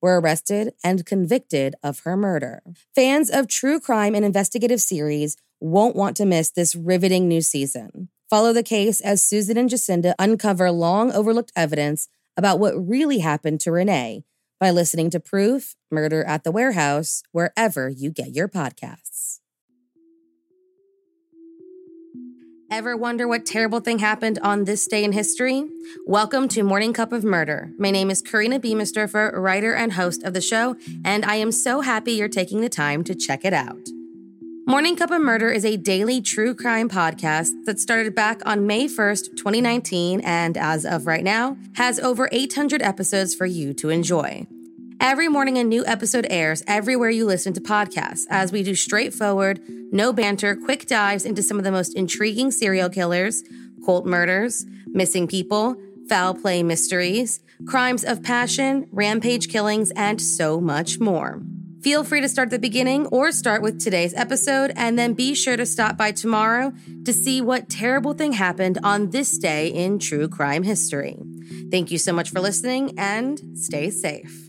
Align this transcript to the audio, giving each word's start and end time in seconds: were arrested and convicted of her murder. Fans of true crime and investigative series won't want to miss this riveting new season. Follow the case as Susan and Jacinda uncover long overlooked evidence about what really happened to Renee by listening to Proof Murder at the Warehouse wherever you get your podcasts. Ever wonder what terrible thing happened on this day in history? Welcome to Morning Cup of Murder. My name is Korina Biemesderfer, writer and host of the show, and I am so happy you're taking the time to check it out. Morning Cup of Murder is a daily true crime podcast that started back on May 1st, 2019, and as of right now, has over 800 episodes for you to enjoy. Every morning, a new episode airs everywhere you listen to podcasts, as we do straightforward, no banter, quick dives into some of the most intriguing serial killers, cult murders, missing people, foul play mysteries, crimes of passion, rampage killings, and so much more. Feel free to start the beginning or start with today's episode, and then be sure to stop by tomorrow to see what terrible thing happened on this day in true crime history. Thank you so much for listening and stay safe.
were 0.00 0.20
arrested 0.20 0.72
and 0.84 1.06
convicted 1.06 1.74
of 1.82 2.00
her 2.00 2.16
murder. 2.16 2.62
Fans 2.94 3.30
of 3.30 3.48
true 3.48 3.80
crime 3.80 4.14
and 4.14 4.24
investigative 4.24 4.80
series 4.80 5.36
won't 5.60 5.96
want 5.96 6.16
to 6.16 6.24
miss 6.24 6.50
this 6.50 6.74
riveting 6.74 7.28
new 7.28 7.40
season. 7.40 8.08
Follow 8.30 8.52
the 8.52 8.62
case 8.62 9.00
as 9.00 9.24
Susan 9.24 9.56
and 9.56 9.70
Jacinda 9.70 10.14
uncover 10.18 10.70
long 10.70 11.10
overlooked 11.12 11.52
evidence 11.56 12.08
about 12.36 12.58
what 12.58 12.74
really 12.74 13.18
happened 13.18 13.60
to 13.60 13.72
Renee 13.72 14.24
by 14.60 14.70
listening 14.70 15.10
to 15.10 15.20
Proof 15.20 15.74
Murder 15.90 16.24
at 16.24 16.44
the 16.44 16.52
Warehouse 16.52 17.22
wherever 17.32 17.88
you 17.88 18.10
get 18.10 18.34
your 18.34 18.48
podcasts. 18.48 19.40
Ever 22.70 22.98
wonder 22.98 23.26
what 23.26 23.46
terrible 23.46 23.80
thing 23.80 23.98
happened 23.98 24.38
on 24.42 24.64
this 24.64 24.86
day 24.86 25.02
in 25.02 25.12
history? 25.12 25.66
Welcome 26.04 26.48
to 26.48 26.62
Morning 26.62 26.92
Cup 26.92 27.12
of 27.12 27.24
Murder. 27.24 27.72
My 27.78 27.90
name 27.90 28.10
is 28.10 28.22
Korina 28.22 28.60
Biemesderfer, 28.60 29.32
writer 29.32 29.74
and 29.74 29.94
host 29.94 30.22
of 30.22 30.34
the 30.34 30.42
show, 30.42 30.76
and 31.02 31.24
I 31.24 31.36
am 31.36 31.50
so 31.50 31.80
happy 31.80 32.12
you're 32.12 32.28
taking 32.28 32.60
the 32.60 32.68
time 32.68 33.04
to 33.04 33.14
check 33.14 33.46
it 33.46 33.54
out. 33.54 33.88
Morning 34.66 34.96
Cup 34.96 35.10
of 35.10 35.22
Murder 35.22 35.48
is 35.48 35.64
a 35.64 35.78
daily 35.78 36.20
true 36.20 36.54
crime 36.54 36.90
podcast 36.90 37.48
that 37.64 37.80
started 37.80 38.14
back 38.14 38.42
on 38.44 38.66
May 38.66 38.86
1st, 38.86 39.34
2019, 39.34 40.20
and 40.20 40.58
as 40.58 40.84
of 40.84 41.06
right 41.06 41.24
now, 41.24 41.56
has 41.76 41.98
over 41.98 42.28
800 42.32 42.82
episodes 42.82 43.34
for 43.34 43.46
you 43.46 43.72
to 43.72 43.88
enjoy. 43.88 44.46
Every 45.00 45.28
morning, 45.28 45.58
a 45.58 45.64
new 45.64 45.86
episode 45.86 46.26
airs 46.28 46.64
everywhere 46.66 47.08
you 47.08 47.24
listen 47.24 47.52
to 47.52 47.60
podcasts, 47.60 48.24
as 48.30 48.50
we 48.50 48.64
do 48.64 48.74
straightforward, 48.74 49.60
no 49.92 50.12
banter, 50.12 50.56
quick 50.56 50.86
dives 50.86 51.24
into 51.24 51.40
some 51.40 51.56
of 51.56 51.62
the 51.62 51.70
most 51.70 51.94
intriguing 51.94 52.50
serial 52.50 52.88
killers, 52.88 53.44
cult 53.86 54.06
murders, 54.06 54.66
missing 54.88 55.28
people, 55.28 55.76
foul 56.08 56.34
play 56.34 56.64
mysteries, 56.64 57.38
crimes 57.64 58.02
of 58.02 58.24
passion, 58.24 58.88
rampage 58.90 59.48
killings, 59.48 59.92
and 59.92 60.20
so 60.20 60.60
much 60.60 60.98
more. 60.98 61.42
Feel 61.80 62.02
free 62.02 62.20
to 62.20 62.28
start 62.28 62.50
the 62.50 62.58
beginning 62.58 63.06
or 63.06 63.30
start 63.30 63.62
with 63.62 63.80
today's 63.80 64.14
episode, 64.14 64.72
and 64.74 64.98
then 64.98 65.14
be 65.14 65.32
sure 65.32 65.56
to 65.56 65.64
stop 65.64 65.96
by 65.96 66.10
tomorrow 66.10 66.72
to 67.04 67.12
see 67.12 67.40
what 67.40 67.70
terrible 67.70 68.14
thing 68.14 68.32
happened 68.32 68.78
on 68.82 69.10
this 69.10 69.38
day 69.38 69.68
in 69.68 70.00
true 70.00 70.28
crime 70.28 70.64
history. 70.64 71.16
Thank 71.70 71.92
you 71.92 71.98
so 71.98 72.12
much 72.12 72.30
for 72.30 72.40
listening 72.40 72.98
and 72.98 73.40
stay 73.56 73.90
safe. 73.90 74.48